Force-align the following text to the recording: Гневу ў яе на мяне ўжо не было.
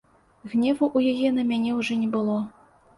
Гневу 0.53 0.83
ў 0.89 1.13
яе 1.13 1.29
на 1.37 1.47
мяне 1.53 1.77
ўжо 1.79 2.03
не 2.03 2.13
было. 2.19 2.45